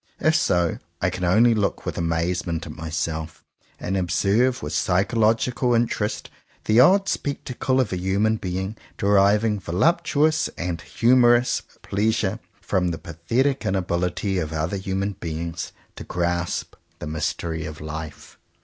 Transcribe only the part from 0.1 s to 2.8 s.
If so, I can only look with amazement at